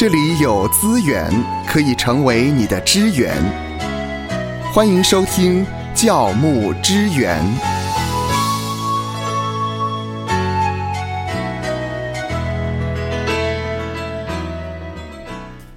[0.00, 1.30] 这里有资源
[1.66, 3.36] 可以成为你的支援。
[4.72, 5.62] 欢迎收听
[5.94, 7.38] 教牧支援。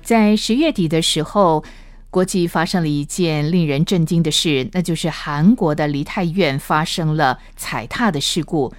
[0.01, 1.65] 在十月底的时候，
[2.09, 8.73] 国际发生了一件令人震惊的事，那就是韩国的梨泰院发生了踩踏的事故。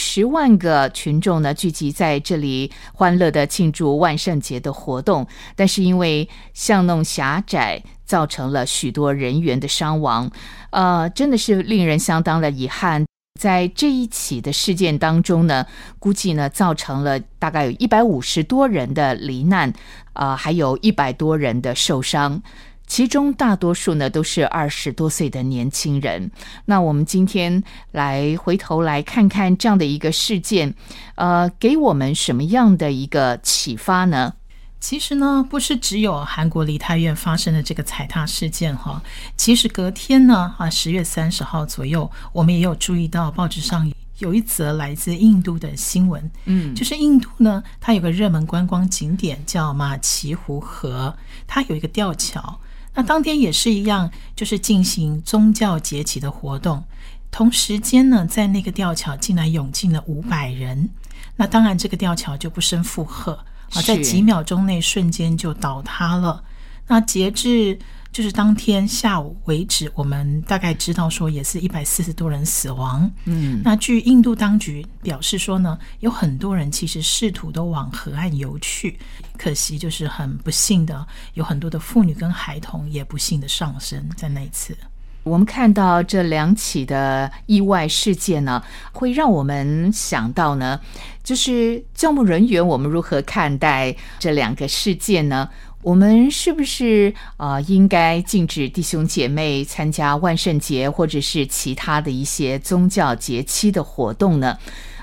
[0.00, 10.30] 十万个群众呢聚集在这里，欢乐的庆祝万圣节的活动，但是因为巷弄狭窄，造成了许多人员的伤亡，
[10.70, 13.04] 呃，真的是令人相当的遗憾。
[13.38, 15.66] 在这一起的事件当中呢，
[15.98, 19.72] 估计呢造成了大概有一百五十多人的罹难，
[20.14, 22.42] 呃，还有一百多人的受伤。
[22.90, 26.28] 其中大多数呢都是二十多岁的年轻人。
[26.64, 27.62] 那我们今天
[27.92, 30.74] 来回头来看看这样的一个事件，
[31.14, 34.34] 呃，给我们什么样的一个启发呢？
[34.80, 39.00] 其实呢，不是只有韩国梨泰院发生的这个踩踏事件哈。
[39.36, 52.58] 其实隔天呢，啊，十月三十号左右，我们也有注意到报纸上有一则来自印度的新闻，嗯，就是印度呢，它有个热门观光景点叫马奇湖河，它有一个吊桥。
[52.94, 56.84] 那当天也是一样，就是进行宗教节气的活动。
[57.30, 60.90] 同时间呢，在那个吊桥竟然涌进了五百人。
[61.36, 66.44] 那当然，这个吊桥就不胜负荷啊，在几秒钟内瞬间就倒塌了。
[66.88, 67.78] 那截至。
[68.12, 73.10] 就是当天下午为止，我们大概知道说也是一百四十多人死亡。
[73.24, 78.98] 嗯，那据印度当局表示说呢，有很多人其实试图都往河岸游去，
[79.38, 84.76] 可惜就是很不幸的，有很多的妇女跟孩童也不幸的丧生在那一次。
[85.22, 90.80] 我们看到这两起的意外事件呢，会让我们想到呢，
[91.22, 95.48] 就是教牧人员我们如何看待这两个事件呢？
[95.82, 104.58] 我们是不是啊，应该禁止弟兄姐妹参加万圣节或者是其他的一些宗教节期的活动呢？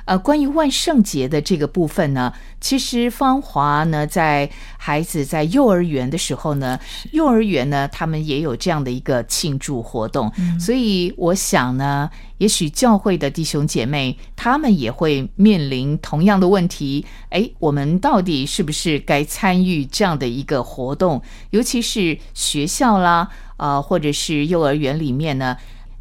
[0.07, 6.79] 呃，关于万圣节的这个部分呢，其实芳华呢，在孩子在幼儿园的时候呢，
[7.11, 17.05] 幼儿园呢，他们也有这样的一个庆祝活动，所以我想呢，也许教会的弟兄姐妹他们也会面临同样的问题。
[17.29, 21.21] 哎，我们到底是不是该参与这样的一个活动？
[21.49, 25.57] 尤其是学校啦，呃，或者是幼儿园里面呢？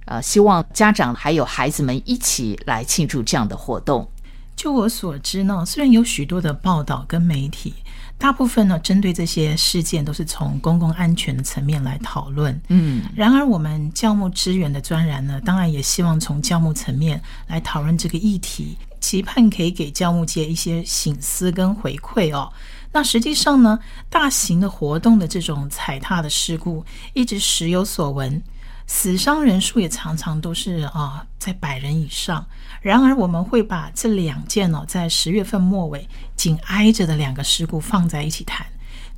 [0.06, 4.08] 呃，希望家长还有孩子们一起来庆祝这样的活动。
[4.56, 7.74] 就我所知呢，虽然有许多的报道跟媒体，
[8.16, 12.58] 大部分呢针对这些事件都是从公共安全的层面来讨论。
[12.68, 22.50] 嗯，然而我们教牧支援的专栏呢，当然也希望从教牧层面来讨论这个议题，期盼可以给教牧界一些醒思跟回馈哦。
[22.92, 23.78] 那实际上呢，
[24.08, 28.42] 大型的活动的这种踩踏的事故，一直时有所闻。
[28.86, 32.46] 死伤人数也常常都是啊，在百人以上。
[32.80, 38.64] 然而，我们会把这两件哦，在十月份末尾紧挨着的两个事故放在一起谈。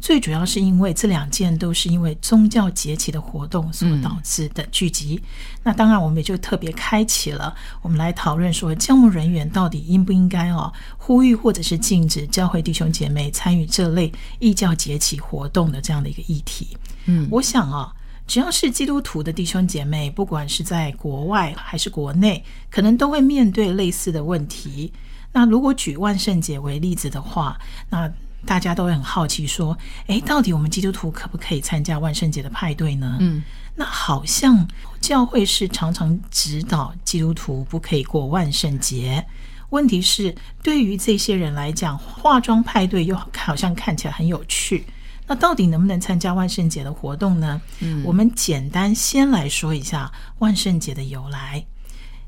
[0.00, 5.20] 最主要是因为这两件都是因为宗教节气的活动所导致的聚集。
[5.64, 16.76] 那当然，我们也就特别开启了我们来讨论说，教牧人员到底应不应该哦，呼吁或者是禁止教会弟兄姐妹参与这类异教节气活动的这样的一个议题。
[17.04, 17.92] 嗯，我想啊。
[18.28, 24.92] 只要是基督徒的弟兄姐妹，不管是在国外还是国内，可能都会面对类似的问题。
[25.32, 27.58] 那如果举万圣节为例子的话，
[27.88, 28.10] 那
[28.44, 29.76] 大家都会很好奇说：，
[30.08, 33.16] 诶，到底我们基督徒可不可以参加万圣节的派对呢？
[33.18, 33.42] 嗯，
[33.74, 34.68] 那好像
[35.00, 39.24] 教会是常常指导基督徒不可以过万圣节。
[39.70, 44.84] 问题是，对于这些人来讲，化妆派对又好像看起来很有趣。
[45.28, 47.60] 那到底能不能参加万圣节的活动呢？
[47.80, 51.66] 嗯，我们简单先来说一下万圣节的由来。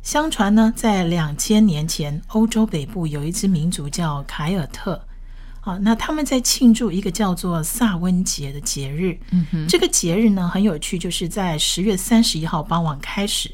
[0.03, 5.03] 相传呢，在两千年前，欧洲北部有一支民族叫凯尔特。
[5.63, 9.19] 好，那他们在庆祝一个叫做萨温节的节日。
[9.31, 13.51] 嗯哼，这个节日呢很有趣，就是在十月三十一号傍晚开始，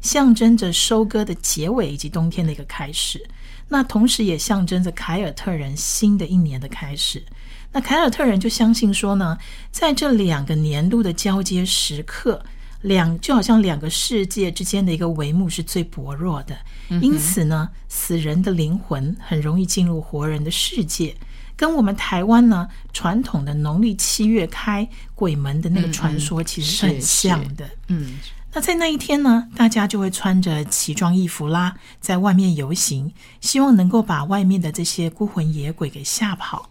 [0.00, 3.22] 象征着收割的结尾以及冬天的一个开始。
[3.68, 7.22] 那同时也象征着凯尔特人新的一年的开始。
[7.72, 9.38] 那凯尔特人就相信说呢，
[9.70, 12.42] 在这两个年度的交接时刻，
[12.82, 16.58] 两就好像两个世界之间的一个帷幕是最薄弱的，
[17.00, 21.14] 因此呢，死人的灵魂很容易进入活人的世界，
[21.56, 27.68] 跟我们台湾呢传统的农历七月开鬼门的那个传说其实是很像的。
[27.86, 28.18] 嗯，
[28.52, 36.69] 那在那一天呢，大家就会穿着奇装异服啦，在外面游行，希望能够把外面的这些孤魂野鬼给吓跑。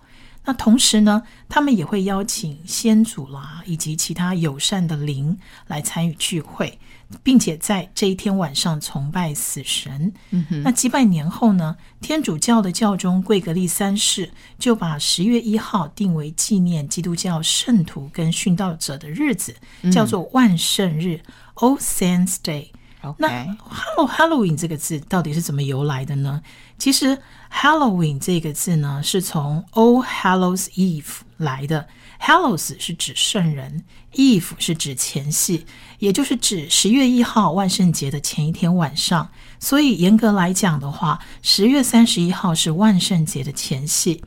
[0.49, 5.37] 那同时呢，他们也会邀请先祖啦，以及其他友善的灵
[5.67, 6.79] 来参与聚会，
[7.21, 10.11] 并且在这一天晚上崇拜死神。
[10.31, 19.55] 嗯哼，那几百年后呢，天主教的教宗贵格利三世就把十月一号定为纪念基督教圣徒跟殉道者的日子，
[19.91, 21.21] 叫做万圣日
[21.57, 22.69] （All Saints Day）。
[23.17, 26.41] 那 “Hello Halloween” 这个字到底是怎么由来的呢？
[26.77, 27.17] 其实
[27.51, 31.87] “Halloween” 这个字呢，是从 “All Hallows Eve” 来的。
[32.21, 35.65] Hallows 是指圣人，Eve 是指前夕，
[35.99, 39.29] 也就是指十月一号万圣节的前一天晚上。
[39.57, 44.21] 所以严格来讲的话，十月三十一号是万圣节的前夕。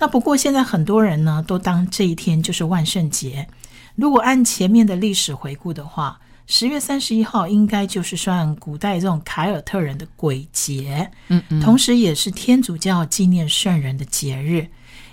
[0.00, 3.48] 那不过现在很多人呢，都当这一天就是万圣节。
[3.94, 6.20] 如果按前面的历史回顾的话，
[6.50, 14.66] 十月三十一号应该就是算古代这种凯尔特人的鬼节，嗯嗯，同时也是天主教纪念圣人的节日，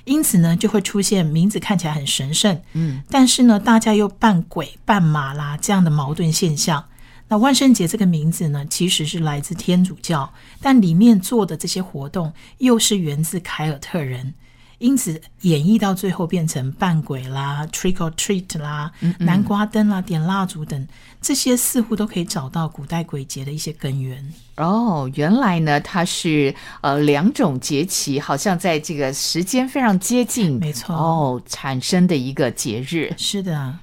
[0.05, 6.85] 因此呢，就会出现名字看起来很神圣，嗯，但是呢，大家又扮鬼扮马啦这样的矛盾现象。
[7.27, 10.31] 那万圣节这个名字呢，其实是来自天主教，
[10.61, 14.33] 但里面做的这些活动又是源自凯尔特人。
[14.80, 20.88] 因此，演绎到最后变成扮鬼啦、trick or treat 啦、南瓜灯啦、点蜡烛等，
[21.22, 24.33] 这些似乎都可以找到古代鬼节的一些根源。
[24.57, 33.13] 哦，原来呢，它是呃两种节气，好像在这个时间非常接近，没错哦，产生的一个节日。
[33.18, 33.80] 是的。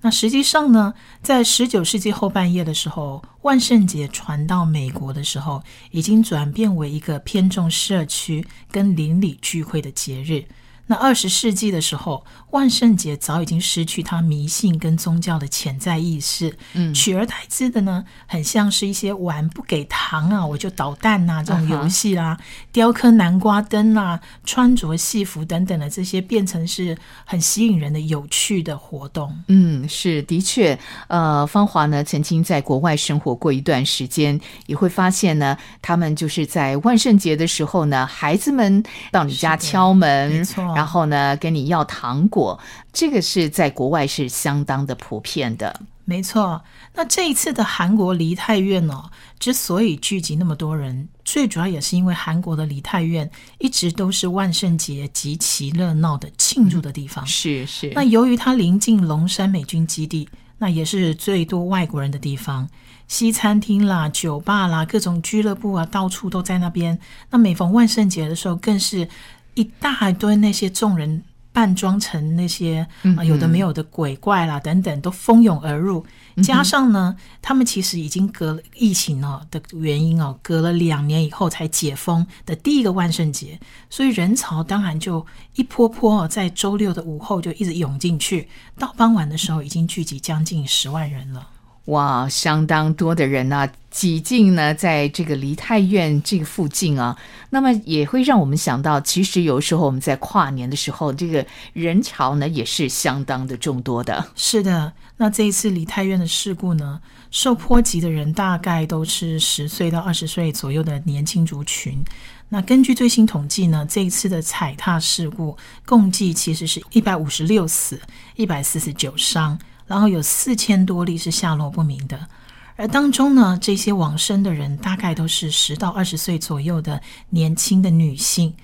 [0.00, 10.44] 那实际上呢，在十九世纪后半叶的时候，万圣节传到美国的时候，已经转变为一个偏重社区跟邻里聚会的节日。
[10.90, 22.38] 那二十世纪的时候，万圣节早已经失去它迷信跟宗教的潜在意识，嗯，取而代之的呢，很像是一些玩不给糖啊，我就捣蛋呐这种游戏啦，
[22.78, 29.36] 雕刻南瓜灯啊，穿着戏服等等的这些，变成是很吸引人的有趣的活动。
[29.48, 30.78] 嗯，是的确，
[31.08, 38.80] 呃，芳华呢曾经在国外生活过一段时间，也会发现呢，他们就是在万圣节的时候呢，孩子们
[39.10, 40.46] 到你家敲门。
[40.76, 42.56] 然后呢，跟你要糖果，
[42.92, 45.80] 这个是在国外是相当的普遍的。
[46.08, 46.64] 没错，
[46.94, 57.26] 那这一次的韩国梨泰院哦，之所以聚集那么多人，最主要也是因为韩国的梨泰院一直都是万圣节极其热闹的庆祝的地方。
[57.26, 57.92] 是是。
[57.94, 60.26] 那由于它临近龙山美军基地，
[60.56, 62.66] 那也是最多外国人的地方，
[63.06, 66.98] 西餐厅啦、酒吧啦、各种俱乐部啊，到处都在那边。
[67.28, 69.06] 那每逢万圣节的时候，更是。
[69.54, 71.20] 一大堆那些众人
[71.58, 76.06] 扮装成那些啊有的没有的鬼怪啦等等都蜂拥而入，
[76.40, 83.58] 加上呢，他们其实已经隔了疫情哦的原因哦，隔了两年以后才解封的第一个万圣节，
[83.90, 85.26] 所以人潮当然就
[85.56, 91.44] 一波波哦，在周六的午后就一直涌进去，到傍晚的时候已经聚集将近十万人了。
[91.88, 97.16] 哇，相当多的人呢，挤进呢，在这个梨泰院这个附近啊，
[97.48, 104.22] 那么也会让我们想到，其实有时候我们在跨年的时候，这个人潮呢也是相当的众多的。
[104.36, 107.00] 是的，那这一次梨泰院的事故呢，
[107.30, 112.04] 受波及的人大概都是十岁到二十岁左右的年轻族群。
[112.50, 115.56] 那根据最新统计呢，这一次的踩踏事故
[115.86, 117.98] 共计其实是一百五十六死，
[118.36, 119.58] 一百四十九伤。
[119.88, 122.28] 然后有四千多例是下落不明的，
[122.76, 128.54] 而当中呢，这些往生的人大概都是十到二十岁左右的年轻的女性。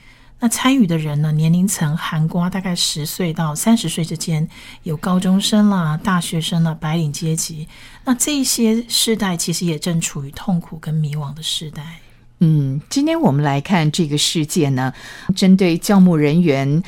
[0.40, 4.47] 那参与的人呢，年龄层含瓜大概十岁到三十岁之间，
[4.83, 7.66] 有高中生啦、大学生啦、白领阶级。
[8.04, 12.00] 那这些世代其实也正处于痛苦跟迷惘的时代。
[12.40, 14.93] 嗯，今天我们来看这个事件呢，
[15.35, 16.83] 针对教牧人员。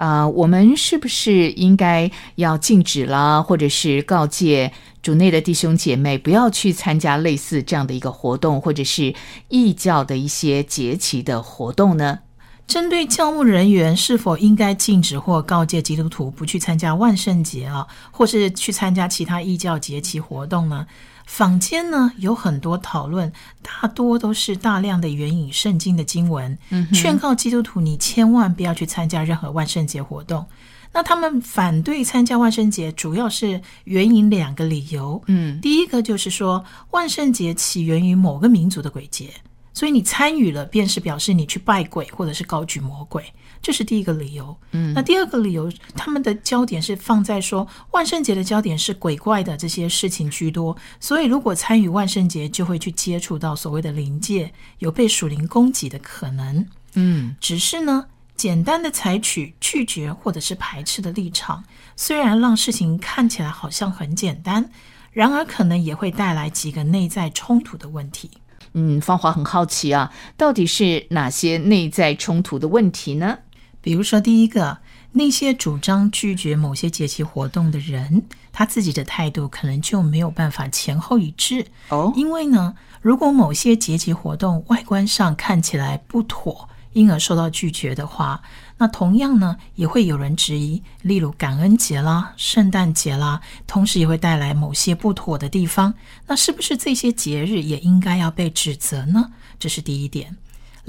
[0.00, 9.14] 啊，我们是不是应该要禁止啦，或者是告诫主内的弟兄姐妹不要去参加类似这样的一个活动，或者是
[9.48, 12.20] 异教的一些节期的活动呢？
[12.66, 20.86] 针对教务人员是否应该禁止或告诫基督徒不去参加万圣节啊，或是去参加其他异教节期活动呢？
[21.30, 23.32] 坊间呢有很多讨论，
[23.62, 26.58] 大多都是大量的援引圣经的经文，
[26.92, 30.44] 劝告基督徒你千万不要去参加任何万圣节活动。
[30.92, 35.22] 那他们反对参加万圣节，主要是援引两个理由。
[35.28, 39.30] 嗯，第一个就是说万圣节起源于某个民族的鬼节，
[39.72, 43.24] 所以你参与了，便是表示你去拜鬼或者是高举魔鬼。
[43.62, 61.62] 这是第一个理由，嗯，那第二个理由，他们的焦点是放在说万圣节的焦点是鬼怪的这些事情居多，所以如果参与万圣节，就会去接触到所谓的灵界，有被属灵攻击的可能，嗯，只是呢，简单的采取拒绝或者是排斥的立场，
[61.96, 64.70] 虽然让事情看起来好像很简单，
[65.12, 68.30] 然而可能也会带来几个内在冲突的问题。
[68.72, 73.36] 嗯，芳华很好奇啊，到底是哪些内在冲突的问题呢？
[73.80, 74.78] 比如说，第一个，
[75.12, 78.22] 那些主张拒绝某些节气活动的人，
[78.52, 86.68] 他自己的态度可能就没有办法前后一致哦，因为呢，如果某些节气活动外观上看起来不妥。
[86.92, 88.42] 因而受到拒绝的话，
[88.78, 95.94] 那同样呢，也会有人质疑，例如感恩节啦、圣诞节啦，同时也会带来某些不妥的地方。
[96.26, 99.30] 那是不是这些节日也应该要被指责呢？
[99.56, 100.36] 这是第一点。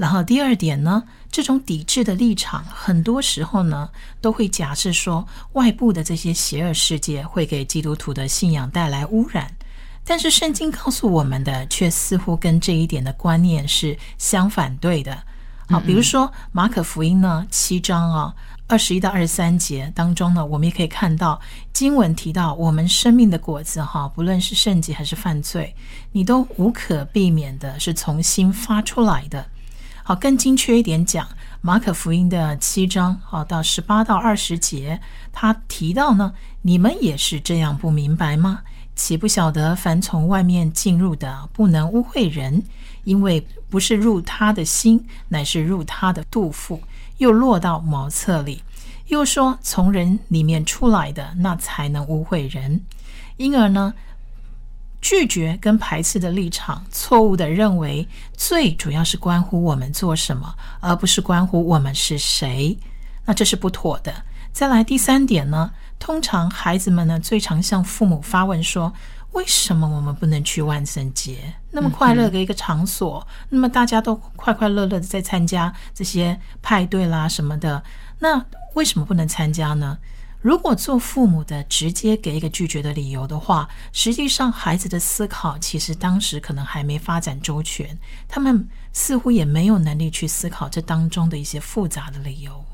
[0.02, 3.88] 然后第二点呢，这种抵制的立场，很多时候呢，
[4.20, 9.54] 都会假设说，外部的这些邪恶世界会给基督徒的信仰带来污染。
[10.04, 15.16] 但是圣经告诉我们的，却似乎跟这一点的观念是相反对的。
[15.68, 18.34] 好，比如说马可福音呢，七章啊，
[18.66, 21.40] 二十一到二十三节当中呢，我们也可以看到
[21.72, 25.76] 经文提到，我们生命的果子哈，不论是圣洁还是犯罪，
[26.10, 29.46] 你都无可避免的是从心发出来的。
[30.04, 31.28] 好，更精确一点讲，
[31.60, 35.00] 马可福音的七章好到十八到二十节，
[35.32, 38.62] 他提到呢，你们也是这样不明白吗？
[38.96, 42.64] 岂不晓得凡从外面进入的，不能污秽人？
[43.04, 46.80] 因为不是入他的心，乃是入他的肚腹，
[47.18, 48.62] 又落到茅厕里。
[49.06, 52.80] 又说从人里面出来的，那才能污秽人。
[53.36, 53.94] 因而呢，
[55.02, 62.78] 拒绝跟排斥的立场，错误的认为最主要是关乎我们做什么，而不是关乎我们是谁。
[63.26, 64.14] 那这是不妥的。
[64.52, 68.90] 再来第三点呢，通常孩子们呢最常向父母发问说。
[69.32, 73.26] 为什么我们不能去万圣节那么快乐的一个场所？
[73.48, 77.82] 那么大家都快快乐乐的在参加这些派对啦什么的，
[78.18, 78.44] 那
[78.74, 79.96] 为什么不能参加呢？
[80.42, 87.96] 如果做父母的直接给一个拒绝的理由的话，实际上孩子的思考其实当时可能还没发展周全，
[88.26, 92.64] 他们似乎也没有能力去思考这当中的一些复杂的理由。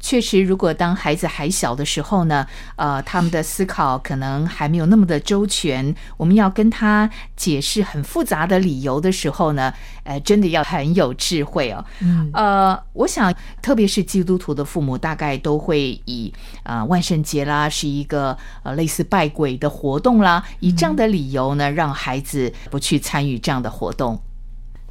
[0.00, 5.94] 确实，如果当孩子还小的时候呢，呃，他们的思考可能还没有那么的周全。
[6.16, 9.72] 我们要跟他解释很复杂的理由的时候呢，
[10.04, 11.84] 呃，真的要很有智慧哦。
[12.00, 24.20] 嗯，呃，我想，特别是基督徒的父母，大概都会以啊万圣节啦是一个呃类似拜鬼的活动啦，以这样的理由呢，让孩子不去参与这样的活动。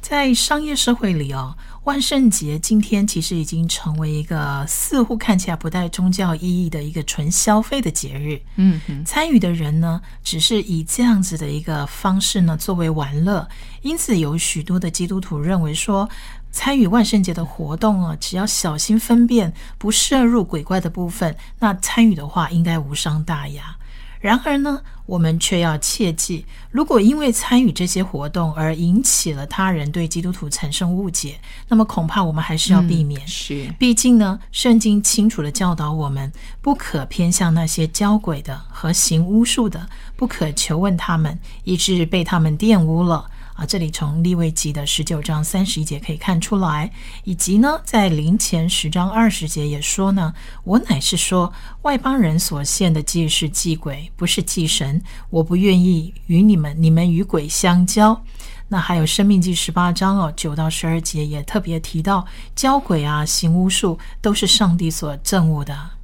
[0.00, 1.56] 在商业社会里哦。
[1.84, 8.38] 万圣节今天其实已经成为一个似乎看起来不带宗教意义的一个纯消费的节日。
[8.56, 13.48] 嗯，参与的人呢，只是以这样子的一个方式呢作为玩乐，
[13.80, 16.06] 因此有许多的基督徒认为说，
[16.52, 23.74] 参与万圣节的活动啊，只要小心分辨，不摄入鬼怪的部分，那参与的话应该无伤大雅。
[24.20, 33.26] 然而呢，我们却要切记，如果因为参与这些活动而引起了他人对基督徒产生误解，那么恐怕我们还是要避免。
[33.26, 43.24] 是，毕竟呢，圣经清楚的教导我们，不可偏向那些交鬼的和行巫术的，不可求问他们，以致被他们玷污了。
[43.60, 46.90] 啊，这里从立位记的十九章三十一节可以看出来，
[47.24, 50.32] 以及呢，在灵前十章二十节也说呢，
[50.64, 51.52] 我乃是说
[51.82, 58.24] 外邦人所献的祭是祭鬼，不是祭神，我不愿意与你们，你们与鬼相交。
[58.68, 62.26] 那还有生命记十八章哦，九到十二节也特别提到，
[62.56, 65.99] 交鬼啊，行巫术都是上帝所憎恶的。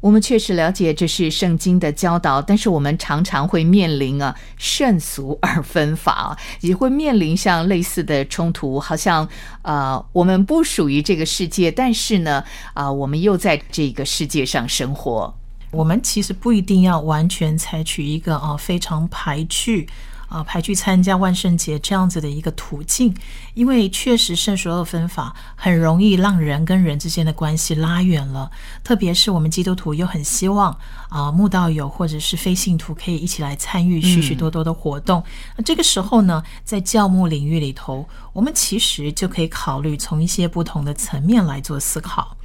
[0.00, 9.28] 我们确实了解这是圣经的教导，但是我们常常会面临啊圣俗二分法，也会面临像类似的冲突，好像
[9.62, 15.34] 呃我们不属于这个世界，但是呢啊我们又在这个世界上生活。
[15.70, 19.88] 我们其实不一定要完全采取一个啊非常排拒。
[20.28, 23.14] 啊，排去参加万圣节这样子的一个途径，
[23.54, 28.50] 因为确实圣俗二分法很容易让人跟人之间的关系拉远了。
[28.84, 35.24] 特别是我们基督徒又很希望啊，慕道友或者是非信徒可以一起来参与许许多多的活动。
[35.56, 42.36] 那这个时候呢，在教牧领域里头，我们其实就可以考虑从一些不同的层面来做思考。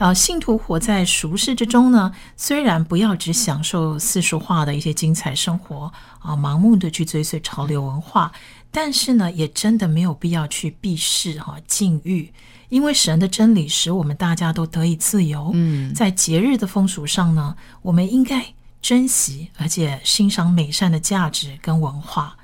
[0.00, 8.32] 啊，信徒活在俗世之中呢，虽然不要只享受世俗化的一些精彩生活啊，盲目的去追随潮流文化，
[8.70, 12.32] 但是呢，也真的没有必要去避世哈禁欲，
[12.70, 15.50] 因为神的真理使我们大家都得以自由。
[15.52, 22.38] 嗯，在节日的风俗上呢，我们应该珍惜而且欣赏美善的价值跟文化。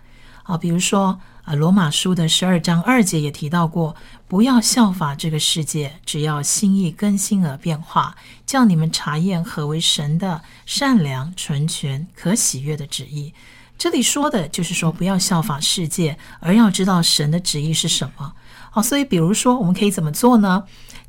[0.46, 3.94] 啊，比如说啊，罗马书的十二章二节也提到过，
[4.26, 13.34] 不要效法这个世界，只要心意更新而变化，叫你们查验何为神的善良、纯全、可喜悦的旨意。
[13.78, 18.32] 这里说的就是说，不要效法世界，而要知道神的旨意是什么。
[18.70, 20.64] 好，所以比如说，我们可以怎么做呢？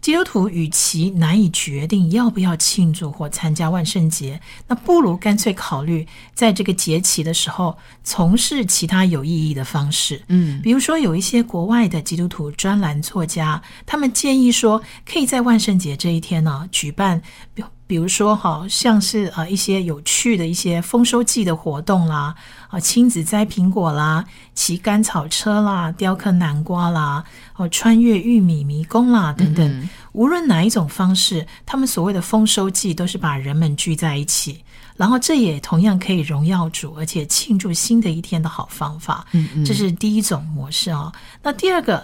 [0.08, 10.24] 基督徒与其难以决定要不要庆祝或参加万圣节，那不如干脆考虑在这个节期的时候从事其他有意义的方式。
[10.30, 17.22] 嗯，比如说有一些国外的基督徒专栏作家，他们建议说，可以在万圣节这一天呢举办。
[17.88, 22.36] 比如说，好像是呃一些有趣的一些丰收季的活动啦，
[22.67, 27.24] 啊亲子摘苹果啦，骑甘草车啦，雕刻南瓜啦，
[27.56, 29.89] 哦穿越玉米迷宫啦等等。
[30.12, 34.62] 无论哪一种方式，他们所谓的丰收季都是把人们聚在一起，
[34.98, 39.25] 然后这也同样可以荣耀主，而且庆祝新的一天的好方法。
[39.32, 41.10] 嗯嗯，这是第一种模式啊。
[41.41, 42.03] 那第二个。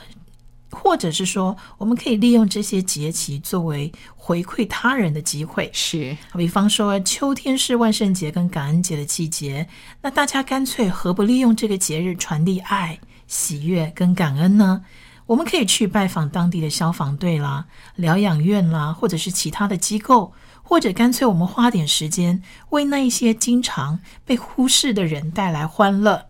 [0.74, 5.70] 或者是说，我们可以利用这些节气作为回馈他人的机会。
[5.72, 9.68] 是，比方说秋天是万圣节跟感恩节的季节，
[10.02, 14.84] 那大家干脆何不利用这个节日传递爱、喜悦跟感恩呢？
[15.26, 17.66] 我们可以去拜访当地的消防队啦、
[17.96, 26.26] 疗养院啦，或者是其他的机构，或者干脆我们花点时间为那一些经常被忽视的人带来欢乐。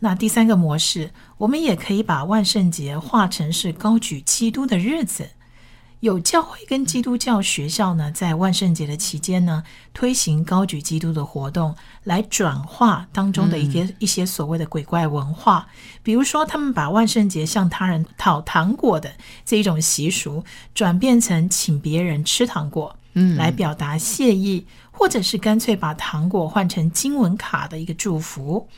[0.00, 5.30] 那第三个模式，我们也可以把万圣节化成是高举基督的日子。
[6.00, 11.74] 有教会跟基督教学校呢，在万圣节的期间呢，推行高举基督的活动，
[12.04, 15.66] 来转化当中的一些一些所谓的鬼怪文化。
[16.04, 19.12] 比如说，他们把万圣节向他人讨糖果的
[19.44, 28.68] 这一种习俗，转变成请别人吃糖果，嗯，来表达谢意，或者是干脆把糖果换成经文卡的一个祝福。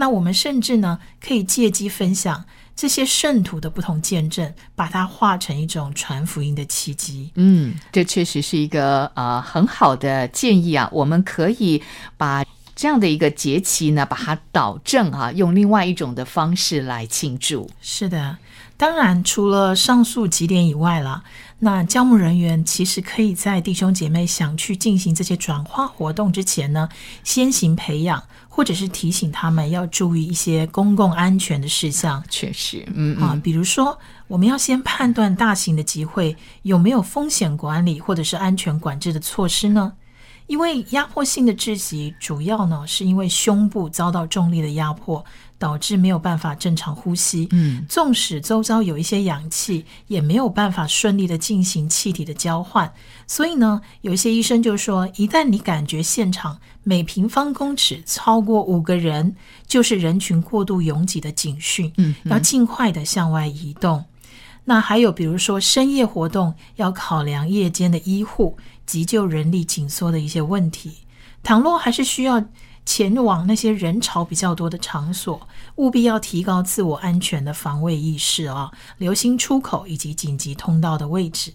[0.00, 7.30] 那我们甚至呢，可以借机分享这些圣徒的不同见证，把它化成一种传福音的契机。
[7.34, 10.88] 嗯，这确实是一个呃很好的建议啊。
[10.90, 11.82] 我们可以
[12.16, 12.42] 把
[12.74, 17.68] 这样的一个节期呢，把它导正啊，用另外一种的方式来庆祝。
[17.82, 18.38] 是的，
[18.78, 21.24] 当然除了上述几点以外了，
[21.58, 26.88] 那教牧人员其实可以在弟兄姐妹想去进行这些转化活动之前呢，
[27.22, 28.24] 先行培养。
[28.52, 39.92] 或者是提醒他们要注意一些公共安全的事项， 确实，嗯啊，比如说，我们要先判断大型的集会有没有风险管理或者是安全管制的措施呢？
[40.48, 45.24] 因为压迫性的窒息，主要呢是因为胸部遭到重力的压迫。
[45.60, 52.90] 导致没有办法正常呼吸，嗯，纵使周遭有一些氧气，也没有办法顺利的进行气体的交换。
[53.26, 64.06] 所以呢，有一些医生就说，一旦你感觉现场每平方公尺超过五个人，就是人群过度拥挤的警讯，嗯，要尽快的向外移动。
[64.64, 70.92] 那还有比如说深夜活动，要考量夜间的医护、急救人力紧缩的一些问题。
[71.42, 72.42] 倘若还是需要。
[72.90, 78.72] 前往那些人潮比较多的场所，务必要提高自我安全的防卫意识啊！
[78.98, 81.52] 留心出口以及紧急通道的位置。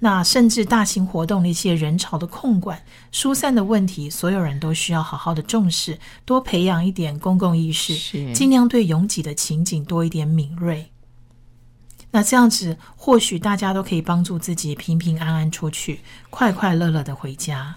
[0.00, 7.94] 那甚至大型活动的一些人潮的控管、疏散的问题，所有人都需要好好的重视，多培养一点公共意识，
[8.32, 10.90] 尽量对拥挤的情景多一点敏锐。
[12.10, 17.76] 那这样子，或许大家都可以帮助自己平平安安出去，快快乐乐的回家。